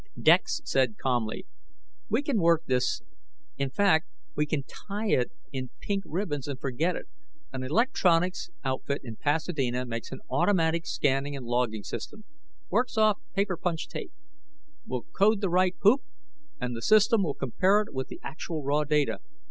[0.19, 1.45] Dex said calmly,
[2.09, 3.03] "We can work this
[3.59, 7.07] in fact, we can tie it in pink ribbons and forget it.
[7.53, 12.23] An electronics outfit in Pasadena makes an automatic scanning and logging system.
[12.71, 13.59] Works off punched paper
[13.89, 14.11] tape.
[14.87, 16.01] We'll code the right poop,
[16.59, 19.19] and the system will compare it with the actual raw data.